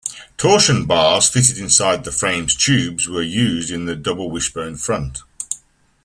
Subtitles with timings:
[0.35, 5.19] Torsion bars fitted inside the frame's tubes were used in the double wishbone front.